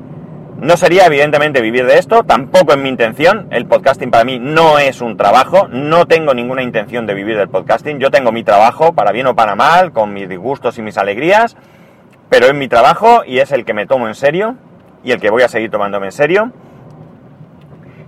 no 0.62 0.78
sería 0.78 1.08
evidentemente 1.08 1.60
vivir 1.60 1.88
de 1.88 1.98
esto, 1.98 2.24
tampoco 2.24 2.74
es 2.74 2.78
mi 2.78 2.88
intención. 2.88 3.48
El 3.50 3.66
podcasting 3.66 4.12
para 4.12 4.24
mí 4.24 4.38
no 4.38 4.78
es 4.78 5.02
un 5.02 5.18
trabajo, 5.18 5.68
no 5.70 6.06
tengo 6.06 6.36
ninguna 6.36 6.62
intención 6.62 7.08
de 7.08 7.16
vivir 7.16 7.36
del 7.36 7.50
podcasting. 7.50 7.98
Yo 7.98 8.12
tengo 8.12 8.32
mi 8.32 8.44
trabajo, 8.44 8.94
para 8.94 9.12
bien 9.12 9.26
o 9.26 9.36
para 9.36 9.56
mal, 9.56 9.92
con 9.92 10.14
mis 10.14 10.30
disgustos 10.30 10.78
y 10.78 10.84
mis 10.84 11.00
alegrías, 11.00 11.58
pero 12.30 12.46
es 12.46 12.54
mi 12.54 12.68
trabajo 12.68 13.24
y 13.26 13.40
es 13.40 13.52
el 13.52 13.66
que 13.66 13.74
me 13.74 13.88
tomo 13.88 14.08
en 14.08 14.14
serio 14.14 14.56
y 15.04 15.12
el 15.12 15.20
que 15.20 15.32
voy 15.32 15.42
a 15.42 15.48
seguir 15.48 15.72
tomándome 15.72 16.06
en 16.06 16.12
serio. 16.12 16.52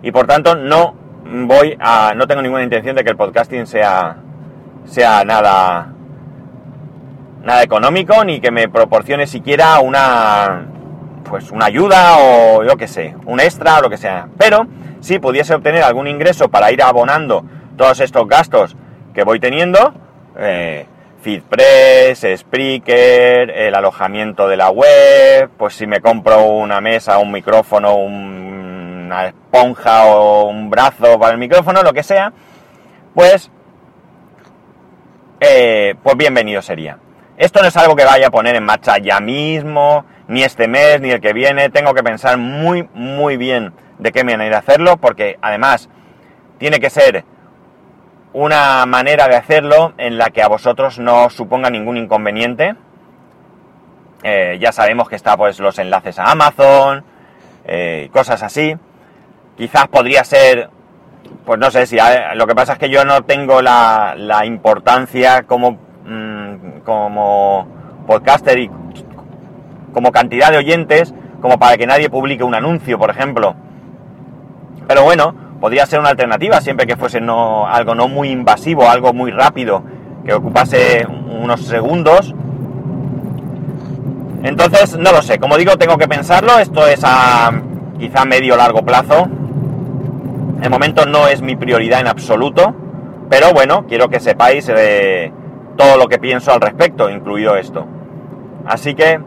Y 0.04 0.12
por 0.12 0.28
tanto 0.28 0.54
no 0.54 0.94
voy 1.26 1.76
a, 1.80 2.14
no 2.16 2.28
tengo 2.28 2.44
ninguna 2.44 2.62
intención 2.62 2.96
de 2.96 3.04
que 3.04 3.10
el 3.10 3.18
podcasting 3.18 3.66
sea, 3.66 4.18
sea 4.86 5.26
nada, 5.26 5.92
nada 7.44 7.64
económico 7.64 8.24
ni 8.24 8.40
que 8.40 8.52
me 8.52 8.70
proporcione 8.70 9.26
siquiera 9.26 9.80
una 9.80 10.68
pues 11.24 11.52
una 11.52 11.66
ayuda 11.66 12.18
o 12.18 12.64
yo 12.64 12.78
qué 12.78 12.88
sé, 12.88 13.16
un 13.26 13.40
extra 13.40 13.80
o 13.80 13.82
lo 13.82 13.90
que 13.90 13.98
sea. 13.98 14.28
Pero 14.38 14.68
si 15.00 15.20
pudiese 15.20 15.54
obtener 15.54 15.84
algún 15.84 16.08
ingreso 16.08 16.50
para 16.50 16.72
ir 16.72 16.82
abonando 16.82 17.44
todos 17.78 18.00
estos 18.00 18.28
gastos 18.28 18.76
que 19.14 19.24
voy 19.24 19.40
teniendo, 19.40 19.94
eh, 20.38 20.86
FeedPress, 21.22 22.26
Spreaker, 22.38 23.50
el 23.50 23.76
alojamiento 23.76 24.48
de 24.48 24.58
la 24.58 24.70
web, 24.70 25.50
pues 25.58 25.74
si 25.76 25.88
me 25.88 26.02
compro 26.02 26.44
una 26.44 26.82
mesa, 26.82 27.18
un 27.18 27.32
micrófono, 27.32 27.96
una 27.96 29.28
esponja 29.28 30.06
o 30.06 30.50
un 30.50 30.70
brazo 30.70 31.18
para 31.20 31.32
el 31.32 31.38
micrófono, 31.38 31.82
lo 31.82 31.94
que 31.94 32.04
sea, 32.04 32.34
pues, 33.14 33.50
eh, 35.40 35.96
pues 36.04 36.18
bienvenido 36.18 36.62
sería. 36.62 36.98
Esto 37.38 37.62
no 37.62 37.68
es 37.68 37.78
algo 37.78 37.96
que 37.96 38.06
vaya 38.06 38.28
a 38.28 38.32
poner 38.32 38.56
en 38.56 38.64
marcha 38.64 38.98
ya 38.98 39.20
mismo, 39.20 40.06
ni 40.28 40.44
este 40.44 40.68
mes, 40.68 41.02
ni 41.02 41.12
el 41.12 41.22
que 41.22 41.34
viene. 41.34 41.70
Tengo 41.70 41.94
que 41.94 42.04
pensar 42.04 42.38
muy, 42.38 42.88
muy 42.94 43.38
bien 43.38 43.74
de 44.00 44.12
qué 44.12 44.24
manera 44.24 44.60
hacerlo, 44.60 44.98
porque 44.98 45.38
además 45.42 45.90
tiene 46.58 46.80
que 46.80 46.90
ser 46.90 47.26
una 48.34 48.86
manera 48.86 49.28
de 49.28 49.36
hacerlo 49.36 49.94
en 49.98 50.18
la 50.18 50.30
que 50.32 50.42
a 50.42 50.48
vosotros 50.48 51.00
no 51.00 51.30
suponga 51.30 51.70
ningún 51.70 51.98
inconveniente. 51.98 52.76
Eh, 54.24 54.58
ya 54.60 54.72
sabemos 54.72 55.10
que 55.10 55.16
está 55.16 55.38
pues 55.38 55.60
los 55.60 55.78
enlaces 55.80 56.18
a 56.18 56.32
Amazon, 56.32 57.04
eh, 57.66 58.10
cosas 58.12 58.42
así. 58.42 58.76
Quizás 59.58 59.88
podría 59.88 60.24
ser, 60.24 60.70
pues 61.46 61.60
no 61.60 61.70
sé 61.70 61.86
si 61.86 61.98
lo 62.36 62.48
que 62.48 62.56
pasa 62.56 62.74
es 62.74 62.80
que 62.80 62.90
yo 62.90 63.06
no 63.06 63.24
tengo 63.24 63.62
la, 63.62 64.16
la 64.18 64.46
importancia 64.46 65.44
como, 65.44 65.78
mm, 66.06 66.80
como 66.84 67.68
podcaster 68.08 68.58
y 68.58 68.72
como 69.94 70.12
cantidad 70.12 70.52
de 70.52 70.58
oyentes 70.58 71.14
como 71.42 71.60
para 71.60 71.78
que 71.78 71.86
nadie 71.86 72.10
publique 72.10 72.44
un 72.44 72.56
anuncio, 72.56 72.98
por 72.98 73.10
ejemplo. 73.10 73.54
Pero 74.88 75.04
bueno, 75.04 75.36
podría 75.60 75.86
ser 75.86 76.00
una 76.00 76.10
alternativa 76.10 76.62
siempre 76.62 76.88
que 76.88 76.96
fuese 76.96 77.20
no, 77.20 77.68
algo 77.68 77.96
no 77.96 78.08
muy 78.08 78.30
invasivo, 78.30 78.90
algo 78.90 79.14
muy 79.14 79.32
rápido, 79.32 79.84
que 80.26 80.34
ocupase 80.34 81.06
unos 81.06 81.66
segundos. 81.66 82.34
Entonces, 84.44 84.98
no 84.98 85.12
lo 85.12 85.22
sé, 85.22 85.38
como 85.38 85.58
digo, 85.58 85.78
tengo 85.78 85.98
que 85.98 86.08
pensarlo, 86.08 86.60
esto 86.60 86.88
es 86.88 87.02
a 87.04 87.52
quizá 88.00 88.26
medio 88.26 88.56
largo 88.56 88.84
plazo. 88.84 89.28
De 90.62 90.70
momento 90.70 91.06
no 91.06 91.28
es 91.28 91.42
mi 91.42 91.58
prioridad 91.58 92.00
en 92.00 92.08
absoluto, 92.08 92.74
pero 93.30 93.52
bueno, 93.52 93.86
quiero 93.86 94.08
que 94.08 94.22
sepáis 94.22 94.72
eh, 94.74 95.32
todo 95.76 95.98
lo 95.98 96.08
que 96.08 96.20
pienso 96.20 96.54
al 96.54 96.62
respecto, 96.62 97.10
incluido 97.10 97.58
esto. 97.58 97.86
Así 98.66 98.96
que 98.96 99.20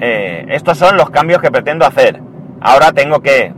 eh, 0.00 0.46
estos 0.48 0.78
son 0.78 0.96
los 0.96 1.10
cambios 1.10 1.40
que 1.40 1.50
pretendo 1.50 1.84
hacer. 1.84 2.20
Ahora 2.60 2.92
tengo 2.92 3.20
que 3.20 3.52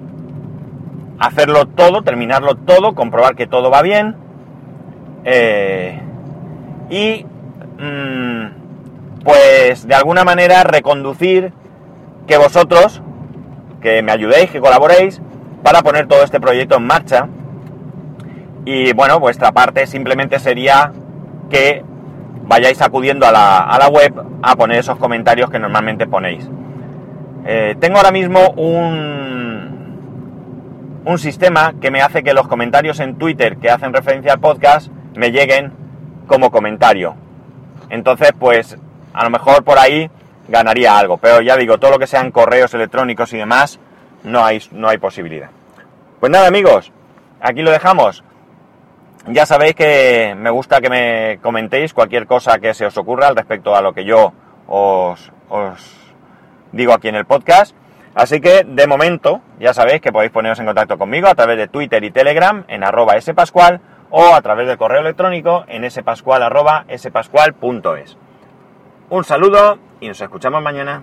hacerlo 1.19 1.67
todo, 1.67 2.03
terminarlo 2.03 2.55
todo, 2.55 2.95
comprobar 2.95 3.37
que 3.37 3.47
todo 3.47 3.71
va 3.71 3.83
bien. 3.83 4.17
Eh, 5.25 6.01
y 6.89 7.27
mm, 7.79 9.23
pues 9.23 9.87
de 9.87 9.95
alguna 9.95 10.25
manera 10.25 10.65
reconducir 10.65 11.53
que 12.27 12.39
vosotros, 12.39 13.03
que 13.83 14.03
me 14.03 14.13
ayudéis, 14.13 14.51
que 14.51 14.61
colaboréis 14.61 15.21
para 15.63 15.83
poner 15.83 16.07
todo 16.07 16.23
este 16.23 16.41
proyecto 16.41 16.77
en 16.77 16.87
marcha. 16.87 17.29
Y 18.65 18.93
bueno, 18.93 19.21
vuestra 19.21 19.53
parte 19.53 19.87
simplemente 19.87 20.39
sería 20.39 20.93
que 21.51 21.85
vayáis 22.51 22.83
acudiendo 22.83 23.27
a 23.29 23.31
la, 23.31 23.89
web 23.89 24.13
a 24.43 24.57
poner 24.57 24.81
esos 24.81 24.99
comentarios 24.99 25.49
que 25.51 25.61
normalmente 25.61 26.09
ponéis. 26.09 26.51
Eh, 27.47 27.77
tengo 27.79 27.99
ahora 27.99 28.11
mismo 28.11 28.51
un, 28.57 29.91
un 31.05 31.19
sistema 31.21 31.75
que 31.81 31.93
me 31.93 32.03
hace 32.03 32.25
que 32.25 32.35
los 32.35 32.49
comentarios 32.49 32.99
en 32.99 33.15
Twitter 33.19 33.57
que 33.59 33.71
hacen 33.71 33.93
referencia 33.93 34.33
al 34.33 34.41
podcast 34.41 34.91
me 35.15 35.31
lleguen 35.31 35.73
como 36.27 36.51
comentario. 36.51 37.15
Entonces, 37.89 38.33
pues 38.37 38.77
a 39.13 39.23
lo 39.23 39.31
mejor 39.31 39.63
por 39.63 39.79
ahí 39.79 40.11
ganaría 40.49 40.99
algo. 40.99 41.19
Pero 41.19 41.43
ya 41.43 41.57
digo, 41.57 41.79
todo 41.79 41.93
lo 41.93 41.99
que 42.01 42.09
sean 42.09 42.33
correos 42.33 42.75
electrónicos 42.75 43.33
y 43.33 43.37
demás, 43.37 43.79
no 44.25 44.45
hay, 44.45 44.61
no 44.73 44.89
hay 44.89 44.99
posibilidad. 44.99 45.51
Pues 46.19 46.33
nada 46.33 46.49
amigos, 46.49 46.91
aquí 47.41 47.63
lo 47.63 47.71
dejamos. 47.71 48.25
Ya 49.27 49.45
sabéis 49.45 49.75
que 49.75 50.35
me 50.37 50.51
gusta 50.51 50.81
que 50.81 50.89
me 50.89 51.39
comentéis 51.43 51.93
cualquier 51.93 52.27
cosa 52.27 52.59
que 52.59 52.73
se 52.73 52.87
os 52.87 52.97
ocurra 52.97 53.29
al 53.29 53.37
respecto 53.37 53.77
a 53.77 53.83
lo 53.83 53.93
que 53.93 54.05
yo 54.05 54.33
os, 54.67 55.31
digo 56.73 56.95
aquí 56.95 57.09
en 57.09 57.17
el 57.17 57.27
podcast. 57.27 57.77
Así 58.15 58.41
que 58.41 58.65
de 58.65 58.87
momento 58.87 59.41
ya 59.61 59.75
sabéis 59.75 60.01
que 60.01 60.11
podéis 60.11 60.33
poneros 60.33 60.59
en 60.59 60.67
contacto 60.67 60.99
conmigo 60.99 61.29
a 61.29 61.35
través 61.35 61.59
de 61.59 61.69
Twitter 61.69 62.03
y 62.03 62.11
Telegram 62.11 62.65
en 62.67 62.83
arroba 62.83 63.21
spascual 63.21 63.81
o 64.11 64.35
a 64.35 64.41
través 64.41 64.67
del 64.67 64.79
correo 64.79 65.01
electrónico 65.01 65.65
en 65.69 65.89
spascual 65.91 66.43
arroba 66.43 66.87
spascual.es. 66.97 68.17
Un 69.11 69.25
saludo 69.25 69.79
y 70.01 70.09
nos 70.09 70.21
escuchamos 70.21 70.63
mañana. 70.63 71.03